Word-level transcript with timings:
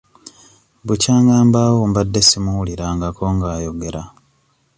Bukyanga 0.85 1.33
mbaawo 1.47 1.81
mbadde 1.89 2.21
simuwulirangako 2.27 3.23
nga 3.35 3.47
ayogera. 3.55 4.01